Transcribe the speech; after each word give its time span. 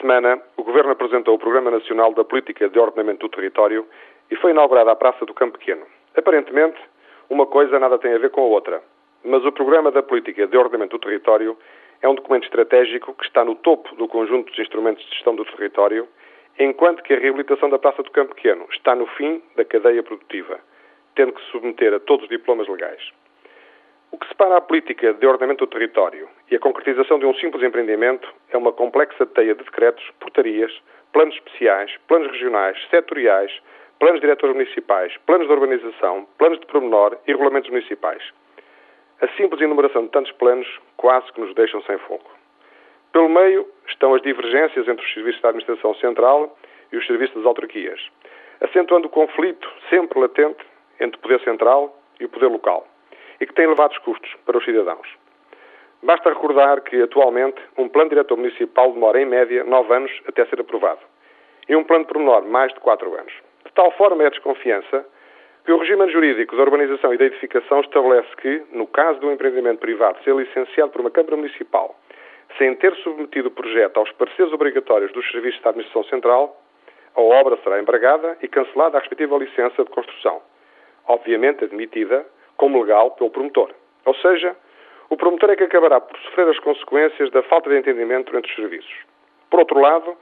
semana, 0.00 0.40
o 0.56 0.62
Governo 0.62 0.90
apresentou 0.92 1.34
o 1.34 1.38
Programa 1.38 1.70
Nacional 1.70 2.12
da 2.14 2.24
Política 2.24 2.68
de 2.68 2.78
Ordenamento 2.78 3.26
do 3.26 3.30
Território 3.30 3.86
e 4.30 4.36
foi 4.36 4.50
inaugurada 4.50 4.90
a 4.90 4.96
Praça 4.96 5.26
do 5.26 5.34
Campo 5.34 5.58
Pequeno. 5.58 5.86
Aparentemente, 6.16 6.78
uma 7.28 7.46
coisa 7.46 7.78
nada 7.78 7.98
tem 7.98 8.14
a 8.14 8.18
ver 8.18 8.30
com 8.30 8.40
a 8.40 8.46
outra, 8.46 8.82
mas 9.24 9.44
o 9.44 9.52
Programa 9.52 9.90
da 9.90 10.02
Política 10.02 10.46
de 10.46 10.56
Ordenamento 10.56 10.96
do 10.96 11.02
Território 11.02 11.56
é 12.02 12.08
um 12.08 12.14
documento 12.14 12.44
estratégico 12.44 13.14
que 13.14 13.26
está 13.26 13.44
no 13.44 13.54
topo 13.54 13.94
do 13.96 14.08
conjunto 14.08 14.50
dos 14.50 14.58
instrumentos 14.58 15.04
de 15.04 15.14
gestão 15.14 15.34
do 15.36 15.44
território, 15.44 16.08
enquanto 16.58 17.02
que 17.02 17.12
a 17.12 17.18
reabilitação 17.18 17.68
da 17.68 17.78
Praça 17.78 18.02
do 18.02 18.10
Campo 18.10 18.34
Pequeno 18.34 18.66
está 18.72 18.94
no 18.94 19.06
fim 19.06 19.42
da 19.54 19.64
cadeia 19.64 20.02
produtiva, 20.02 20.58
tendo 21.14 21.32
que 21.32 21.42
submeter 21.50 21.92
a 21.92 22.00
todos 22.00 22.24
os 22.24 22.30
diplomas 22.30 22.66
legais. 22.68 23.02
O 24.12 24.18
que 24.18 24.26
separa 24.26 24.56
a 24.56 24.60
política 24.60 25.14
de 25.14 25.24
ordenamento 25.24 25.64
do 25.64 25.70
território 25.70 26.28
e 26.50 26.56
a 26.56 26.58
concretização 26.58 27.20
de 27.20 27.26
um 27.26 27.34
simples 27.34 27.62
empreendimento 27.62 28.28
é 28.50 28.56
uma 28.56 28.72
complexa 28.72 29.24
teia 29.24 29.54
de 29.54 29.62
decretos, 29.62 30.04
portarias, 30.18 30.72
planos 31.12 31.36
especiais, 31.36 31.96
planos 32.08 32.32
regionais, 32.32 32.76
setoriais, 32.90 33.52
planos 34.00 34.20
diretores 34.20 34.56
municipais, 34.56 35.16
planos 35.26 35.46
de 35.46 35.52
urbanização, 35.52 36.26
planos 36.38 36.58
de 36.58 36.66
promenor 36.66 37.16
e 37.24 37.30
regulamentos 37.30 37.70
municipais. 37.70 38.20
A 39.20 39.28
simples 39.36 39.60
enumeração 39.60 40.02
de 40.02 40.10
tantos 40.10 40.32
planos 40.32 40.66
quase 40.96 41.32
que 41.32 41.40
nos 41.40 41.54
deixam 41.54 41.80
sem 41.82 41.96
fogo. 41.98 42.28
Pelo 43.12 43.28
meio 43.28 43.64
estão 43.86 44.12
as 44.12 44.22
divergências 44.22 44.88
entre 44.88 45.06
os 45.06 45.14
serviços 45.14 45.40
da 45.40 45.50
Administração 45.50 45.94
Central 45.94 46.58
e 46.90 46.96
os 46.96 47.06
serviços 47.06 47.36
das 47.36 47.46
autarquias, 47.46 48.00
acentuando 48.60 49.06
o 49.06 49.10
conflito 49.10 49.70
sempre 49.88 50.18
latente 50.18 50.66
entre 50.98 51.16
o 51.16 51.22
poder 51.22 51.40
central 51.42 51.96
e 52.18 52.24
o 52.24 52.28
poder 52.28 52.48
local 52.48 52.89
e 53.40 53.46
que 53.46 53.54
tem 53.54 53.64
elevados 53.64 53.96
custos 53.98 54.32
para 54.44 54.58
os 54.58 54.64
cidadãos. 54.64 55.08
Basta 56.02 56.30
recordar 56.30 56.80
que, 56.82 57.02
atualmente, 57.02 57.60
um 57.76 57.88
plano 57.88 58.10
diretor 58.10 58.36
municipal 58.36 58.92
demora, 58.92 59.20
em 59.20 59.26
média, 59.26 59.64
nove 59.64 59.94
anos 59.94 60.10
até 60.26 60.46
ser 60.46 60.60
aprovado, 60.60 61.00
e 61.68 61.76
um 61.76 61.84
plano 61.84 62.06
pormenor, 62.06 62.46
mais 62.46 62.72
de 62.72 62.80
quatro 62.80 63.14
anos. 63.14 63.32
De 63.66 63.72
tal 63.72 63.90
forma 63.92 64.22
é 64.22 64.26
a 64.26 64.30
desconfiança 64.30 65.06
que 65.64 65.72
o 65.72 65.78
regime 65.78 66.10
jurídico 66.10 66.56
da 66.56 66.62
urbanização 66.62 67.12
e 67.12 67.18
da 67.18 67.26
edificação 67.26 67.80
estabelece 67.80 68.34
que, 68.36 68.62
no 68.72 68.86
caso 68.86 69.20
do 69.20 69.30
empreendimento 69.30 69.78
privado 69.78 70.22
ser 70.24 70.34
licenciado 70.34 70.90
por 70.90 71.02
uma 71.02 71.10
Câmara 71.10 71.36
Municipal, 71.36 71.94
sem 72.56 72.74
ter 72.76 72.94
submetido 72.96 73.48
o 73.48 73.50
projeto 73.50 73.98
aos 73.98 74.10
pareceres 74.12 74.52
obrigatórios 74.52 75.12
dos 75.12 75.30
serviços 75.30 75.60
da 75.60 75.70
Administração 75.70 76.04
Central, 76.10 76.60
a 77.14 77.20
obra 77.20 77.58
será 77.62 77.78
embargada 77.78 78.38
e 78.42 78.48
cancelada 78.48 78.96
a 78.96 79.00
respectiva 79.00 79.36
licença 79.36 79.84
de 79.84 79.90
construção, 79.90 80.40
obviamente 81.06 81.64
admitida 81.64 82.24
como 82.60 82.82
legal 82.82 83.12
pelo 83.12 83.30
promotor. 83.30 83.70
Ou 84.04 84.14
seja, 84.16 84.54
o 85.08 85.16
promotor 85.16 85.48
é 85.48 85.56
que 85.56 85.64
acabará 85.64 85.98
por 85.98 86.14
sofrer 86.18 86.46
as 86.46 86.58
consequências 86.58 87.30
da 87.30 87.42
falta 87.44 87.70
de 87.70 87.78
entendimento 87.78 88.36
entre 88.36 88.50
os 88.50 88.54
serviços. 88.54 88.94
Por 89.48 89.60
outro 89.60 89.80
lado, 89.80 90.14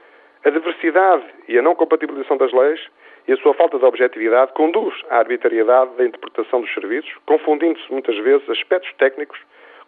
a 0.45 0.49
diversidade 0.49 1.25
e 1.49 1.59
a 1.59 1.61
não 1.61 1.75
compatibilização 1.75 2.37
das 2.37 2.53
leis 2.53 2.79
e 3.27 3.33
a 3.33 3.37
sua 3.37 3.53
falta 3.55 3.77
de 3.77 3.83
objetividade 3.83 4.53
conduz 4.53 4.95
à 5.09 5.17
arbitrariedade 5.17 5.91
da 5.97 6.05
interpretação 6.05 6.61
dos 6.61 6.73
serviços, 6.73 7.13
confundindo-se 7.25 7.91
muitas 7.91 8.17
vezes 8.19 8.49
aspectos 8.49 8.93
técnicos 8.93 9.37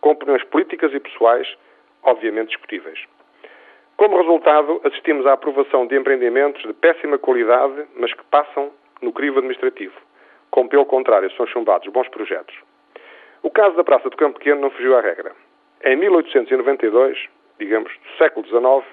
com 0.01 0.11
opiniões 0.11 0.43
políticas 0.43 0.93
e 0.93 0.99
pessoais, 0.99 1.47
obviamente 2.03 2.49
discutíveis. 2.49 2.99
Como 3.95 4.17
resultado, 4.17 4.81
assistimos 4.83 5.25
à 5.25 5.33
aprovação 5.33 5.87
de 5.87 5.95
empreendimentos 5.95 6.61
de 6.63 6.73
péssima 6.73 7.17
qualidade, 7.17 7.85
mas 7.95 8.13
que 8.13 8.25
passam 8.25 8.73
no 9.01 9.13
crivo 9.13 9.37
administrativo 9.37 9.93
como 10.51 10.69
pelo 10.69 10.85
contrário 10.85 11.31
são 11.31 11.47
chumbados 11.47 11.87
bons 11.87 12.07
projetos. 12.09 12.55
O 13.41 13.49
caso 13.49 13.75
da 13.75 13.83
Praça 13.83 14.09
do 14.09 14.17
Campo 14.17 14.37
Pequeno 14.37 14.61
não 14.61 14.69
fugiu 14.69 14.95
à 14.95 15.01
regra. 15.01 15.31
Em 15.83 15.95
1892, 15.95 17.17
digamos, 17.57 17.91
do 17.91 18.17
século 18.17 18.45
XIX, 18.45 18.85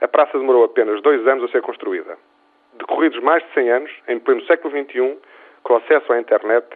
a 0.00 0.08
praça 0.08 0.38
demorou 0.38 0.64
apenas 0.64 1.02
dois 1.02 1.26
anos 1.26 1.44
a 1.44 1.48
ser 1.48 1.60
construída. 1.60 2.16
Decorridos 2.74 3.20
mais 3.20 3.44
de 3.44 3.52
100 3.52 3.70
anos, 3.70 3.90
em 4.08 4.18
pleno 4.18 4.42
século 4.46 4.72
XXI, 4.72 5.18
com 5.62 5.76
acesso 5.76 6.10
à 6.12 6.18
internet, 6.18 6.66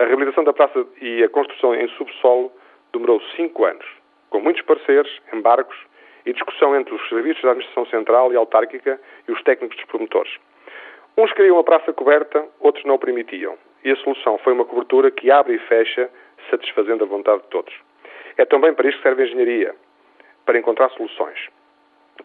a 0.00 0.04
reabilitação 0.04 0.42
da 0.42 0.52
praça 0.52 0.84
e 1.00 1.22
a 1.22 1.28
construção 1.28 1.74
em 1.74 1.86
subsolo 1.90 2.50
demorou 2.92 3.20
cinco 3.36 3.64
anos, 3.64 3.86
com 4.30 4.40
muitos 4.40 4.62
parceiros, 4.62 5.20
embargos 5.32 5.76
e 6.26 6.32
discussão 6.32 6.74
entre 6.74 6.92
os 6.92 7.08
serviços 7.08 7.42
da 7.42 7.50
Administração 7.50 7.86
Central 7.86 8.32
e 8.32 8.36
Autárquica 8.36 9.00
e 9.28 9.30
os 9.30 9.40
técnicos 9.42 9.76
dos 9.76 9.86
promotores. 9.86 10.32
Uns 11.16 11.32
queriam 11.34 11.58
a 11.58 11.62
praça 11.62 11.92
coberta, 11.92 12.44
outros 12.58 12.84
não 12.84 12.96
o 12.96 12.98
permitiam 12.98 13.56
e 13.84 13.92
a 13.92 13.96
solução 13.96 14.38
foi 14.38 14.52
uma 14.52 14.64
cobertura 14.64 15.10
que 15.10 15.30
abre 15.30 15.54
e 15.54 15.58
fecha, 15.58 16.10
satisfazendo 16.50 17.04
a 17.04 17.06
vontade 17.06 17.42
de 17.42 17.48
todos. 17.48 17.74
É 18.36 18.44
também 18.44 18.72
para 18.72 18.88
isto 18.88 18.96
que 18.98 19.02
serve 19.02 19.22
a 19.22 19.26
engenharia, 19.26 19.74
para 20.44 20.58
encontrar 20.58 20.88
soluções. 20.90 21.38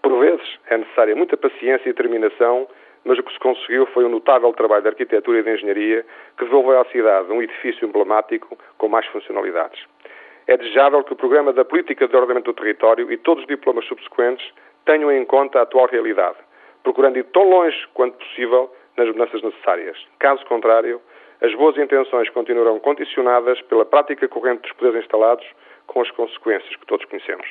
Por 0.02 0.18
vezes 0.20 0.60
é 0.68 0.78
necessária 0.78 1.16
muita 1.16 1.36
paciência 1.36 1.90
e 1.90 1.94
determinação, 1.94 2.68
mas 3.04 3.18
o 3.18 3.24
que 3.24 3.34
se 3.34 3.40
conseguiu 3.40 3.86
foi 3.88 4.06
um 4.06 4.10
notável 4.10 4.52
trabalho 4.54 4.84
de 4.84 4.90
arquitetura 4.90 5.40
e 5.40 5.44
de 5.44 5.52
engenharia 5.52 6.06
que 6.38 6.46
devolveu 6.46 6.80
à 6.80 6.86
cidade 6.86 7.32
um 7.32 7.42
edifício 7.42 7.88
emblemático 7.88 8.58
com 8.78 8.88
mais 8.88 9.06
funcionalidades. 9.08 9.84
É 10.48 10.58
desejável 10.58 11.04
que 11.04 11.14
o 11.14 11.16
programa 11.16 11.54
da 11.54 11.64
Política 11.64 12.08
de 12.08 12.16
Ordenamento 12.16 12.52
do 12.52 12.56
Território 12.56 13.12
e 13.12 13.18
todos 13.18 13.44
os 13.44 13.48
diplomas 13.48 13.86
subsequentes 13.86 14.52
tenham 14.86 15.12
em 15.12 15.26
conta 15.26 15.60
a 15.60 15.62
atual 15.62 15.88
realidade, 15.88 16.38
procurando 16.84 17.18
ir 17.18 17.26
tão 17.26 17.48
longe 17.48 17.88
quanto 17.94 18.18
possível 18.18 18.74
nas 18.98 19.08
mudanças 19.08 19.42
necessárias. 19.44 19.98
Caso 20.18 20.44
contrário, 20.46 21.00
as 21.42 21.54
boas 21.56 21.78
intenções 21.78 22.30
continuarão 22.30 22.80
condicionadas 22.80 23.62
pela 23.64 23.86
prática 23.86 24.28
corrente 24.28 24.62
dos 24.64 24.72
poderes 24.74 25.04
instalados, 25.04 25.46
com 25.88 26.02
as 26.02 26.12
consequências 26.12 26.76
que 26.76 26.86
todos 26.86 27.06
conhecemos. 27.06 27.48